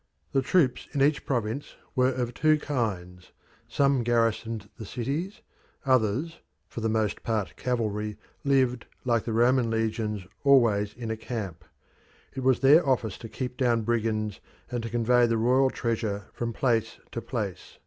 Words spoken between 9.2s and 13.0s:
the Roman legions, always in a camp; it was their